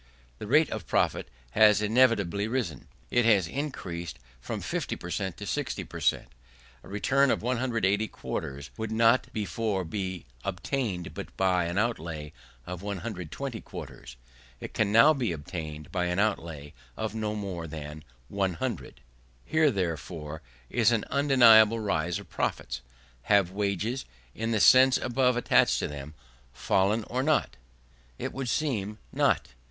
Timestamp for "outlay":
11.77-12.33, 16.17-16.73